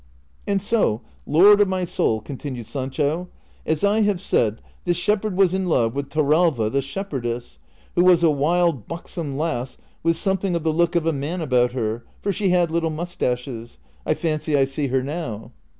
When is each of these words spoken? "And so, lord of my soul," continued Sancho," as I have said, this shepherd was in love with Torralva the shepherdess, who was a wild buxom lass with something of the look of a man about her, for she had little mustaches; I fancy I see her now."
"And 0.47 0.59
so, 0.63 1.01
lord 1.27 1.61
of 1.61 1.67
my 1.67 1.85
soul," 1.85 2.21
continued 2.21 2.65
Sancho," 2.65 3.29
as 3.67 3.83
I 3.83 4.01
have 4.01 4.19
said, 4.19 4.59
this 4.83 4.97
shepherd 4.97 5.37
was 5.37 5.53
in 5.53 5.67
love 5.69 5.93
with 5.93 6.09
Torralva 6.09 6.71
the 6.71 6.81
shepherdess, 6.81 7.59
who 7.93 8.03
was 8.03 8.23
a 8.23 8.31
wild 8.31 8.87
buxom 8.87 9.37
lass 9.37 9.77
with 10.01 10.17
something 10.17 10.55
of 10.55 10.63
the 10.63 10.73
look 10.73 10.95
of 10.95 11.05
a 11.05 11.13
man 11.13 11.39
about 11.39 11.73
her, 11.73 12.03
for 12.19 12.33
she 12.33 12.49
had 12.49 12.71
little 12.71 12.89
mustaches; 12.89 13.77
I 14.03 14.15
fancy 14.15 14.57
I 14.57 14.65
see 14.65 14.87
her 14.87 15.03
now." 15.03 15.51